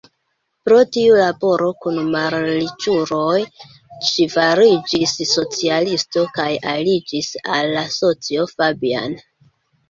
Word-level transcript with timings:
Pro 0.67 0.77
tiu 0.95 1.17
laboro 1.17 1.65
kun 1.85 1.99
malriĉuloj, 2.15 3.41
ŝi 4.07 4.25
fariĝis 4.37 5.13
socialisto 5.33 6.25
kaj 6.39 6.49
aliĝis 6.73 7.31
al 7.59 7.71
la 7.77 7.85
Socio 7.99 8.49
Fabian. 8.57 9.17